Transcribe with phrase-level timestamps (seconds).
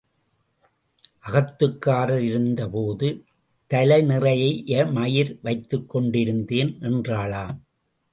[1.25, 3.09] அகத்துக்காரர் இருந்த போது
[3.71, 7.59] தலைநிறைய மயிர் வைத்துக் கொண்டிருந்தேன் என்றாளாம்.